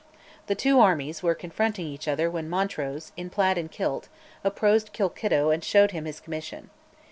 The 0.47 0.55
two 0.55 0.79
armies 0.79 1.21
were 1.21 1.35
confronting 1.35 1.85
each 1.85 2.07
other 2.07 2.27
when 2.27 2.49
Montrose, 2.49 3.11
in 3.15 3.29
plaid 3.29 3.59
and 3.59 3.69
kilt, 3.69 4.09
approached 4.43 4.97
Colkitto 4.97 5.51
and 5.51 5.63
showed 5.63 5.91
him 5.91 6.05
his 6.05 6.19
commission. 6.19 6.71